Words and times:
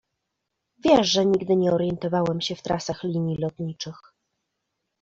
Wiesz, 0.77 1.07
że 1.09 1.25
nigdy 1.25 1.55
nie 1.55 1.71
orientowałem 1.71 2.41
się 2.41 2.55
w 2.55 2.61
trasach 2.61 3.03
linii 3.03 3.37
lotniczych. 3.37 3.97